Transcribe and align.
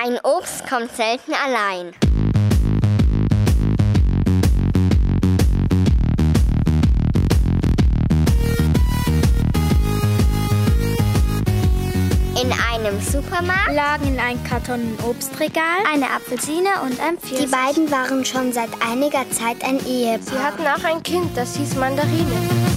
Ein 0.00 0.16
Obst 0.22 0.64
kommt 0.68 0.94
selten 0.94 1.32
allein. 1.32 1.92
In 12.40 12.52
einem 12.72 13.00
Supermarkt 13.00 13.74
lagen 13.74 14.06
in 14.06 14.20
einem 14.20 14.42
Karton 14.44 14.74
ein 14.74 14.98
Obstregal, 15.04 15.62
eine 15.92 16.06
Apfelsine 16.10 16.68
und 16.84 17.00
ein 17.00 17.18
Pfirsich. 17.18 17.46
Die 17.46 17.50
beiden 17.50 17.90
waren 17.90 18.24
schon 18.24 18.52
seit 18.52 18.70
einiger 18.88 19.28
Zeit 19.32 19.64
ein 19.64 19.84
Ehepaar. 19.84 20.20
Sie 20.22 20.38
hatten 20.38 20.62
auch 20.62 20.88
ein 20.88 21.02
Kind, 21.02 21.36
das 21.36 21.56
hieß 21.56 21.74
Mandarine. 21.74 22.67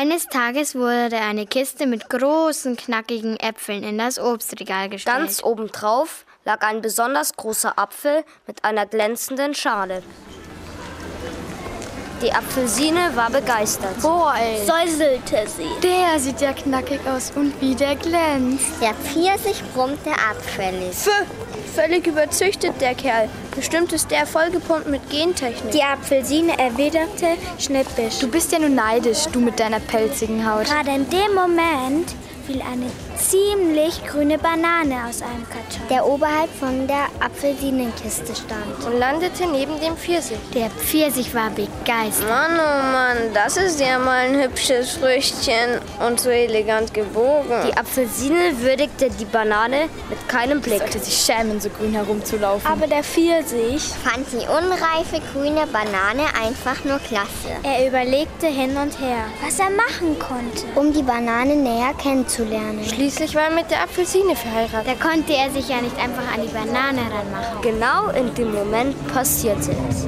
Eines 0.00 0.28
Tages 0.28 0.76
wurde 0.76 1.16
eine 1.16 1.44
Kiste 1.44 1.84
mit 1.84 2.08
großen, 2.08 2.76
knackigen 2.76 3.36
Äpfeln 3.36 3.82
in 3.82 3.98
das 3.98 4.20
Obstregal 4.20 4.88
gestellt. 4.88 5.16
Ganz 5.16 5.42
obendrauf 5.42 6.24
lag 6.44 6.62
ein 6.62 6.82
besonders 6.82 7.32
großer 7.32 7.76
Apfel 7.76 8.22
mit 8.46 8.62
einer 8.62 8.86
glänzenden 8.86 9.56
Schale. 9.56 10.04
Die 12.22 12.32
Apfelsine 12.32 13.10
war 13.16 13.28
begeistert. 13.28 14.00
Boah, 14.00 14.34
ey. 14.38 14.64
Säuselte 14.64 15.44
sie. 15.48 15.66
Der 15.82 16.20
sieht 16.20 16.40
ja 16.42 16.52
knackig 16.52 17.00
aus 17.04 17.32
und 17.34 17.60
wie 17.60 17.74
der 17.74 17.96
glänzt. 17.96 18.80
Der 18.80 18.94
Pfirsich 18.94 19.64
brummte 19.74 20.12
abfällig. 20.12 20.94
Völlig 21.74 22.06
überzüchtet 22.06 22.80
der 22.80 22.94
Kerl. 22.94 23.28
Bestimmt 23.58 23.92
ist 23.92 24.12
der 24.12 24.24
vollgepumpt 24.24 24.86
mit 24.86 25.10
Gentechnik. 25.10 25.72
Die 25.72 25.82
Apfelsine 25.82 26.56
erwiderte 26.60 27.26
schnippisch. 27.58 28.20
Du 28.20 28.28
bist 28.28 28.52
ja 28.52 28.60
nur 28.60 28.68
neidisch, 28.68 29.24
du 29.32 29.40
mit 29.40 29.58
deiner 29.58 29.80
pelzigen 29.80 30.48
Haut. 30.48 30.66
Gerade 30.66 30.90
in 30.92 31.10
dem 31.10 31.34
Moment 31.34 32.14
fiel 32.46 32.62
eine 32.62 32.86
ziemlich 33.18 34.04
grüne 34.06 34.38
Banane 34.38 35.08
aus 35.08 35.22
einem 35.22 35.46
Karton. 35.48 35.88
Der 35.90 36.06
oberhalb 36.06 36.50
von 36.58 36.86
der 36.86 37.06
Apfelsinenkiste 37.20 38.34
stand. 38.34 38.84
Und 38.86 38.98
landete 38.98 39.46
neben 39.46 39.78
dem 39.80 39.96
Pfirsich. 39.96 40.38
Der 40.54 40.70
Pfirsich 40.70 41.34
war 41.34 41.50
begeistert. 41.50 42.28
Mann, 42.28 42.52
oh 42.52 42.82
Mann, 42.92 43.16
das 43.34 43.56
ist 43.56 43.80
ja 43.80 43.98
mal 43.98 44.28
ein 44.28 44.40
hübsches 44.40 44.92
Früchtchen 44.92 45.80
und 46.06 46.20
so 46.20 46.30
elegant 46.30 46.94
gebogen. 46.94 47.66
Die 47.66 47.76
Apfelsine 47.76 48.60
würdigte 48.60 49.10
die 49.10 49.24
Banane 49.24 49.88
mit 50.08 50.28
keinem 50.28 50.60
Blick. 50.60 50.78
Sollte 50.78 51.00
sich 51.00 51.16
schämen, 51.16 51.60
so 51.60 51.68
grün 51.70 51.92
herumzulaufen. 51.92 52.70
Aber 52.70 52.86
der 52.86 53.02
Pfirsich 53.02 53.82
fand 54.04 54.26
die 54.32 54.46
unreife 54.46 55.20
grüne 55.32 55.66
Banane 55.66 56.24
einfach 56.40 56.84
nur 56.84 56.98
klasse. 56.98 57.50
Er 57.62 57.88
überlegte 57.88 58.46
hin 58.46 58.76
und 58.76 59.00
her, 59.00 59.24
was 59.44 59.58
er 59.58 59.70
machen 59.70 60.18
konnte, 60.18 60.66
um 60.74 60.92
die 60.92 61.02
Banane 61.02 61.56
näher 61.56 61.94
kennenzulernen. 62.00 62.84
Schließlich 63.08 63.36
war 63.36 63.44
er 63.44 63.54
mit 63.54 63.70
der 63.70 63.82
Apfelsine 63.84 64.36
verheiratet. 64.36 64.86
Da 64.86 65.08
konnte 65.08 65.32
er 65.32 65.50
sich 65.50 65.66
ja 65.70 65.80
nicht 65.80 65.96
einfach 65.98 66.30
an 66.30 66.42
die 66.42 66.52
Banane 66.52 67.00
ranmachen. 67.00 67.62
Genau 67.62 68.10
in 68.10 68.34
dem 68.34 68.52
Moment 68.52 68.94
passierte 69.14 69.74
es. 69.88 70.06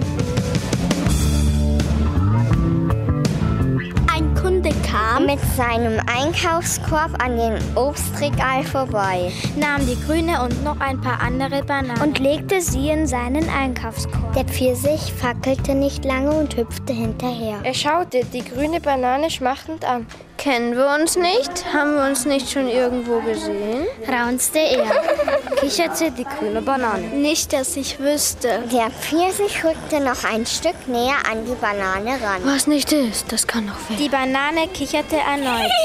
Ein 4.14 4.34
Kunde 4.34 4.68
kam 4.86 5.24
mit 5.24 5.40
seinem 5.56 5.98
Einkaufskorb 6.14 7.12
an 7.24 7.38
den 7.38 7.58
Obstregal 7.74 8.64
vorbei, 8.64 9.32
nahm 9.56 9.86
die 9.86 9.98
grüne 10.04 10.42
und 10.42 10.62
noch 10.62 10.78
ein 10.80 11.00
paar 11.00 11.22
andere 11.22 11.62
Bananen 11.62 12.02
und 12.02 12.18
legte 12.18 12.60
sie 12.60 12.90
in 12.90 13.06
seinen 13.06 13.48
Einkaufskorb. 13.48 14.34
Der 14.34 14.44
Pfirsich 14.44 15.14
fackelte 15.14 15.74
nicht 15.74 16.04
lange 16.04 16.32
und 16.32 16.54
hüpfte 16.54 16.92
hinterher. 16.92 17.60
Er 17.62 17.72
schaute 17.72 18.26
die 18.26 18.44
grüne 18.44 18.78
Banane 18.78 19.30
schmachtend 19.30 19.86
an. 19.86 20.06
Kennen 20.40 20.74
wir 20.74 20.86
uns 20.98 21.16
nicht? 21.16 21.66
Haben 21.70 21.96
wir 21.96 22.06
uns 22.06 22.24
nicht 22.24 22.50
schon 22.50 22.66
irgendwo 22.66 23.20
gesehen? 23.20 23.86
raunzte 24.08 24.58
er. 24.58 24.90
Kicherte 25.56 26.10
die 26.10 26.24
grüne 26.24 26.62
Banane. 26.62 27.08
Nicht, 27.08 27.52
dass 27.52 27.76
ich 27.76 28.00
wüsste. 28.00 28.62
Der 28.72 28.90
Pfirsich 28.90 29.62
rückte 29.62 30.00
noch 30.00 30.24
ein 30.24 30.46
Stück 30.46 30.88
näher 30.88 31.18
an 31.30 31.44
die 31.44 31.54
Banane 31.56 32.12
ran. 32.12 32.40
Was 32.44 32.66
nicht 32.66 32.90
ist, 32.90 33.30
das 33.30 33.46
kann 33.46 33.66
noch 33.66 33.90
weg. 33.90 33.98
Die 33.98 34.08
Banane 34.08 34.68
kicherte 34.72 35.16
erneut. 35.16 35.70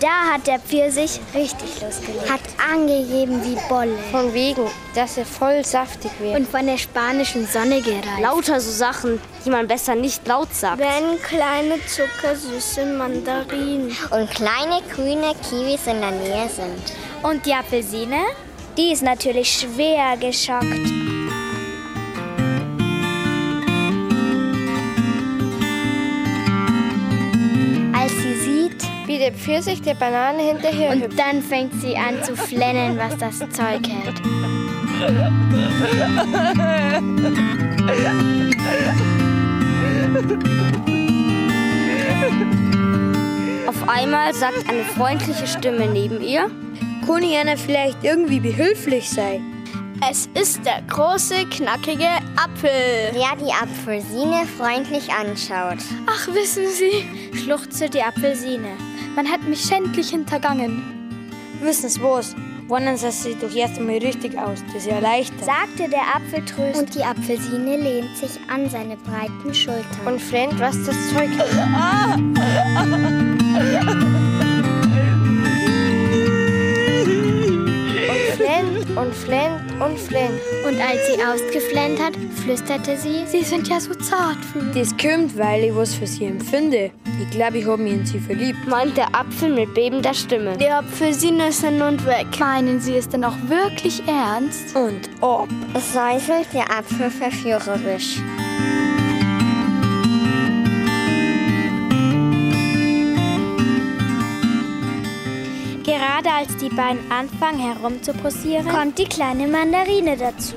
Da 0.00 0.34
hat 0.34 0.46
der 0.46 0.58
Pfirsich 0.58 1.20
richtig 1.34 1.80
losgelegt. 1.80 2.30
Hat 2.30 2.40
angegeben 2.72 3.42
wie 3.44 3.56
Bolle. 3.68 3.96
Von 4.10 4.34
wegen, 4.34 4.66
dass 4.94 5.16
er 5.16 5.24
voll 5.24 5.64
saftig 5.64 6.10
wäre. 6.20 6.36
Und 6.36 6.48
von 6.48 6.66
der 6.66 6.76
spanischen 6.76 7.46
Sonne 7.46 7.80
gereicht. 7.80 8.20
Lauter 8.20 8.60
so 8.60 8.70
Sachen, 8.70 9.20
die 9.44 9.50
man 9.50 9.66
besser 9.66 9.94
nicht 9.94 10.26
laut 10.26 10.52
sagt. 10.54 10.78
Wenn 10.78 11.20
kleine 11.22 11.78
zuckersüße 11.86 12.84
Mandarinen 12.84 13.73
und 14.10 14.30
kleine 14.30 14.80
grüne 14.94 15.34
Kiwis 15.48 15.86
in 15.86 16.00
der 16.00 16.10
Nähe 16.12 16.48
sind. 16.48 16.82
Und 17.22 17.44
die 17.46 17.52
Apfelsine? 17.54 18.18
Die 18.76 18.92
ist 18.92 19.02
natürlich 19.02 19.50
schwer 19.50 20.16
geschockt. 20.16 20.64
Als 27.94 28.12
sie 28.12 28.34
sieht, 28.40 28.82
wie 29.06 29.18
der 29.18 29.32
Pfirsich 29.32 29.80
der 29.82 29.94
Banane 29.94 30.42
hinterher 30.42 30.90
Und 30.92 31.02
hüpft. 31.02 31.18
dann 31.18 31.42
fängt 31.42 31.72
sie 31.80 31.96
an 31.96 32.22
zu 32.22 32.36
flennen, 32.36 32.98
was 32.98 33.16
das 33.18 33.38
Zeug 33.38 33.86
hält. 33.88 34.20
Auf 43.74 43.88
einmal 43.88 44.32
sagt 44.32 44.68
eine 44.68 44.84
freundliche 44.84 45.46
Stimme 45.48 45.86
neben 45.88 46.22
ihr, 46.22 46.48
einer 47.08 47.56
vielleicht 47.56 48.02
irgendwie 48.04 48.38
behilflich 48.38 49.10
sein? 49.10 49.42
Es 50.08 50.28
ist 50.34 50.64
der 50.64 50.80
große, 50.88 51.46
knackige 51.50 52.08
Apfel. 52.36 52.70
Der 53.14 53.36
die 53.36 53.52
Apfelsine 53.52 54.46
freundlich 54.56 55.10
anschaut. 55.12 55.78
Ach, 56.06 56.28
wissen 56.28 56.64
Sie, 56.68 57.36
schluchzte 57.36 57.90
die 57.90 58.02
Apfelsine. 58.02 58.76
Man 59.16 59.30
hat 59.30 59.42
mich 59.42 59.62
schändlich 59.62 60.10
hintergangen. 60.10 60.82
Wissen 61.60 61.88
Sie 61.88 62.02
was? 62.02 62.34
Wundern 62.68 62.96
Sie 62.96 63.10
sich 63.10 63.38
doch 63.38 63.54
erst 63.54 63.78
einmal 63.78 63.98
richtig 63.98 64.38
aus, 64.38 64.62
das 64.72 64.86
erleichtert. 64.86 65.44
Sagte 65.44 65.90
der 65.90 66.14
Apfel 66.14 66.44
tröstend. 66.44 66.76
Und 66.76 66.94
die 66.94 67.02
Apfelsine 67.02 67.76
lehnt 67.76 68.16
sich 68.16 68.38
an 68.48 68.70
seine 68.70 68.96
breiten 68.96 69.52
Schultern. 69.52 70.06
Und 70.06 70.20
flennt, 70.20 70.58
was 70.60 70.76
das 70.84 70.96
Zeug 71.10 71.30
hält. 71.36 73.30
Und 78.96 79.14
flennt 79.14 79.70
und 79.78 79.98
flennt 79.98 80.40
und. 80.40 80.74
Und 80.74 80.80
als 80.80 81.06
sie 81.06 81.22
ausgeflennt 81.22 82.00
hat, 82.00 82.14
flüsterte 82.42 82.96
sie, 82.96 83.24
Sie 83.26 83.42
sind 83.42 83.68
ja 83.68 83.78
so 83.78 83.94
zart. 83.94 84.38
Das 84.74 84.96
kommt, 84.96 85.36
weil 85.38 85.64
ich 85.64 85.74
was 85.74 85.94
für 85.94 86.06
Sie 86.06 86.24
empfinde. 86.24 86.90
Ich 87.22 87.30
glaube, 87.30 87.58
ich 87.58 87.66
habe 87.66 87.82
mich 87.82 87.92
in 87.92 88.06
Sie 88.06 88.18
verliebt. 88.18 88.66
meint 88.66 88.96
der 88.96 89.14
Apfel 89.14 89.50
mit 89.50 89.72
bebender 89.74 90.14
Stimme. 90.14 90.56
die 90.56 90.68
Apfelsine 90.68 91.52
sind 91.52 91.78
nun 91.78 92.04
weg. 92.06 92.26
Meinen 92.38 92.80
Sie 92.80 92.96
es 92.96 93.08
denn 93.08 93.24
auch 93.24 93.36
wirklich 93.46 94.02
ernst? 94.08 94.74
Und 94.74 95.08
ob. 95.20 95.48
Säuselt 95.74 96.48
der 96.52 96.70
Apfel 96.76 97.10
verführerisch. 97.10 98.18
Gerade 106.24 106.36
als 106.36 106.56
die 106.56 106.70
beiden 106.70 107.10
anfangen 107.10 107.60
herumzuposieren, 107.60 108.68
kommt 108.68 108.98
die 108.98 109.04
kleine 109.04 109.46
Mandarine 109.46 110.16
dazu. 110.16 110.54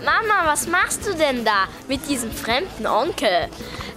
Mama, 0.00 0.50
was 0.50 0.66
machst 0.66 1.06
du 1.06 1.14
denn 1.14 1.44
da 1.44 1.68
mit 1.86 2.08
diesem 2.08 2.32
fremden 2.32 2.86
Onkel? 2.86 3.48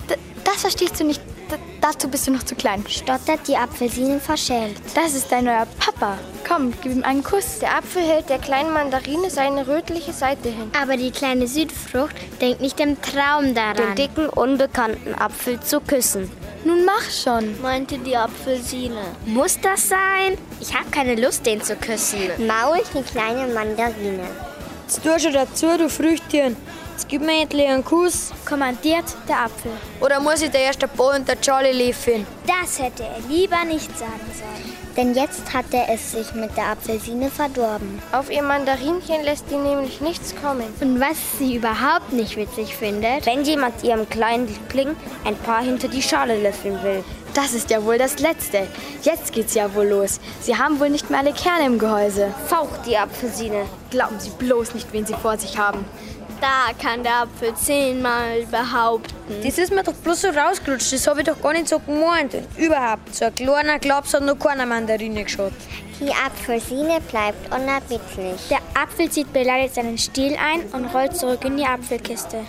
D 0.08 0.16
das 0.44 0.62
verstehst 0.62 1.00
du 1.00 1.04
nicht. 1.04 1.20
D 1.50 1.56
dazu 1.82 2.08
bist 2.08 2.28
du 2.28 2.32
noch 2.32 2.44
zu 2.44 2.54
klein. 2.54 2.84
stottert 2.88 3.48
die 3.48 3.58
Apfelsine 3.58 4.20
verschämt. 4.20 4.78
Das 4.94 5.16
ist 5.16 5.32
dein 5.32 5.46
neuer 5.46 5.68
Papa. 5.80 6.18
Komm, 6.48 6.74
gib 6.82 6.92
ihm 6.92 7.04
einen 7.04 7.24
Kuss. 7.24 7.60
Der 7.60 7.78
Apfel 7.78 8.04
hält 8.04 8.30
der 8.30 8.38
kleinen 8.38 8.72
Mandarine 8.72 9.32
seine 9.32 9.68
rötliche 9.68 10.14
Seite 10.14 10.50
hin. 10.50 10.70
Aber 10.80 10.96
die 10.96 11.10
kleine 11.10 11.48
Südfrucht 11.48 12.16
denkt 12.40 12.62
nicht 12.62 12.80
im 12.80 13.02
Traum 13.02 13.46
Den 13.46 13.56
daran. 13.56 13.96
dicken, 13.96 14.30
unbekannten 14.30 15.16
Apfel 15.16 15.60
zu 15.60 15.82
küssen. 15.82 16.30
Nun 16.66 16.84
mach 16.84 17.10
schon. 17.12 17.62
meinte 17.62 18.00
die 18.00 18.18
Apfelsine. 18.18 19.02
Muss 19.28 19.60
das 19.62 19.88
sein? 19.88 20.36
Ich 20.60 20.74
habe 20.74 20.90
keine 20.90 21.16
Lust, 21.16 21.46
den 21.46 21.62
zu 21.62 21.76
küssen. 21.76 22.18
Mault 22.40 22.88
die 22.92 23.04
kleine 23.04 23.54
Mandarine. 23.54 24.28
Jetzt 24.88 25.04
tu 25.04 25.20
schon 25.20 25.34
dazu, 25.34 25.78
du 25.78 25.88
Früchtchen. 25.88 26.58
Jetzt 26.96 27.10
gib 27.10 27.24
mir 27.24 27.42
endlich 27.42 27.68
einen 27.68 27.84
Kuss. 27.84 28.32
kommandiert 28.46 29.04
der 29.28 29.42
Apfel. 29.42 29.72
Oder 30.00 30.22
muss 30.22 30.42
ich 30.42 30.50
der 30.50 30.62
erste 30.62 30.88
Boy 30.88 31.18
und 31.18 31.28
der 31.28 31.42
Charlie 31.42 31.74
liefern? 31.74 32.26
Das 32.48 32.80
hätte 32.80 33.04
er 33.04 33.20
lieber 33.28 33.66
nicht 33.66 33.90
sagen 34.00 34.32
sollen. 34.34 34.74
Denn 34.96 35.14
jetzt 35.14 35.54
hat 35.54 35.66
er 35.74 35.90
es 35.94 36.14
sich 36.14 36.34
mit 36.34 36.56
der 36.56 36.68
Apfelsine 36.68 37.30
verdorben. 37.30 38.02
Auf 38.14 38.32
ihr 38.32 38.44
Mandarinchen 38.44 39.24
lässt 39.26 39.52
die 39.52 39.58
nämlich 39.58 40.00
nichts 40.00 40.34
kommen. 40.42 40.74
Und 40.80 41.02
was 41.02 41.18
sie 41.38 41.56
überhaupt 41.56 42.14
nicht 42.14 42.38
witzig 42.38 42.74
findet, 42.78 43.26
Wenn 43.26 43.44
jemand 43.44 43.84
ihrem 43.84 44.08
kleinen 44.10 44.48
Liebling 44.48 44.96
ein 45.26 45.36
paar 45.36 45.64
hinter 45.64 45.90
die 45.90 46.02
Schale 46.02 46.42
löffeln 46.42 46.82
will. 46.82 47.04
Das 47.34 47.54
ist 47.54 47.70
ja 47.70 47.84
wohl 47.84 47.98
das 47.98 48.20
Letzte. 48.20 48.66
Jetzt 49.02 49.34
geht's 49.34 49.56
ja 49.56 49.76
wohl 49.76 49.88
los. 49.88 50.22
Sie 50.40 50.56
haben 50.58 50.80
wohl 50.80 50.90
nicht 50.90 51.10
mehr 51.10 51.20
alle 51.20 51.34
Kerne 51.34 51.66
im 51.66 51.78
Gehäuse. 51.78 52.34
Faucht 52.48 52.86
die 52.86 52.98
Apfelsine. 52.98 53.66
Glauben 53.90 54.18
Sie 54.22 54.30
bloß 54.30 54.74
nicht, 54.74 54.94
wen 54.94 55.06
Sie 55.06 55.14
vor 55.16 55.38
sich 55.38 55.58
haben. 55.58 55.84
Da 56.42 56.74
kann 56.82 57.02
der 57.04 57.22
Apfel 57.22 57.56
zehnmal 57.56 58.46
behaupten. 58.52 59.42
Das 59.44 59.58
ist 59.58 59.72
mir 59.72 59.84
doch 59.84 59.94
bloß 59.94 60.22
so 60.22 60.28
rausgerutscht. 60.30 60.94
Das 60.94 61.08
habe 61.08 61.22
ich 61.22 61.28
doch 61.28 61.42
gar 61.42 61.54
nicht 61.54 61.68
so 61.68 61.80
gemeint. 61.80 62.34
Und 62.34 62.48
überhaupt, 62.58 63.16
so 63.16 63.26
ein 63.26 63.36
kleiner 63.36 63.80
Klaps 63.80 64.14
hat 64.14 64.24
noch 64.24 64.38
keiner 64.38 64.66
Mandarine 64.66 65.24
geschaut. 65.24 65.54
Die 66.00 66.12
Apfelsine 66.12 67.00
bleibt 67.10 67.54
unerbittlich. 67.54 68.50
Der 68.50 68.60
Apfel 68.80 69.10
zieht 69.10 69.32
beleidigt 69.32 69.76
seinen 69.76 69.98
Stiel 69.98 70.36
ein 70.36 70.62
und 70.74 70.94
rollt 70.94 71.16
zurück 71.16 71.46
in 71.46 71.58
die 71.58 71.66
Apfelkiste. 71.66 72.40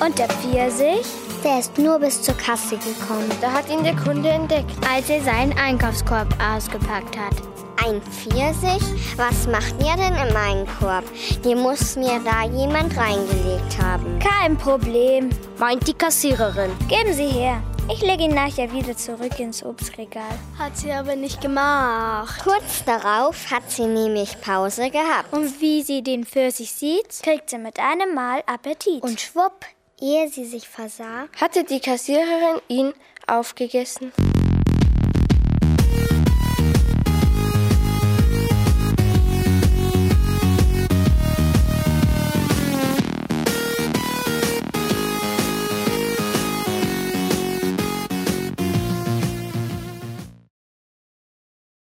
Und 0.00 0.18
der 0.18 0.28
Pfirsich? 0.28 1.23
Der 1.44 1.58
ist 1.58 1.76
nur 1.76 1.98
bis 1.98 2.22
zur 2.22 2.34
Kasse 2.36 2.78
gekommen. 2.78 3.30
Da 3.42 3.52
hat 3.52 3.68
ihn 3.68 3.84
der 3.84 3.94
Kunde 3.94 4.30
entdeckt. 4.30 4.72
als 4.90 5.10
er 5.10 5.20
seinen 5.22 5.56
Einkaufskorb 5.58 6.26
ausgepackt 6.42 7.18
hat. 7.18 7.34
Ein 7.84 8.00
Pfirsich? 8.00 8.82
Was 9.16 9.46
macht 9.46 9.74
ihr 9.78 9.94
denn 9.96 10.14
in 10.14 10.32
meinen 10.32 10.66
Korb? 10.78 11.04
Die 11.44 11.54
muss 11.54 11.96
mir 11.96 12.18
da 12.24 12.44
jemand 12.44 12.96
reingelegt 12.96 13.78
haben. 13.82 14.18
Kein 14.20 14.56
Problem. 14.56 15.28
Meint 15.58 15.86
die 15.86 15.92
Kassiererin. 15.92 16.70
Geben 16.88 17.12
Sie 17.12 17.26
her. 17.26 17.62
Ich 17.92 18.00
lege 18.00 18.24
ihn 18.24 18.34
nachher 18.34 18.72
wieder 18.72 18.96
zurück 18.96 19.38
ins 19.38 19.62
Obstregal. 19.62 20.22
Hat 20.58 20.74
sie 20.78 20.90
aber 20.90 21.14
nicht 21.16 21.42
gemacht. 21.42 22.42
Kurz 22.42 22.82
darauf 22.86 23.50
hat 23.50 23.70
sie 23.70 23.84
nämlich 23.84 24.40
Pause 24.40 24.88
gehabt. 24.88 25.30
Und 25.32 25.60
wie 25.60 25.82
sie 25.82 26.02
den 26.02 26.24
Pfirsich 26.24 26.72
sieht, 26.72 27.22
kriegt 27.22 27.50
sie 27.50 27.58
mit 27.58 27.78
einem 27.78 28.14
Mal 28.14 28.42
Appetit. 28.46 29.02
Und 29.02 29.20
schwupp, 29.20 29.66
ehe 30.00 30.28
sie 30.28 30.44
sich 30.44 30.68
versah, 30.68 31.28
Hatte 31.40 31.64
die 31.64 31.80
Kassiererin 31.80 32.60
ihn 32.68 32.92
aufgegessen. 33.26 34.12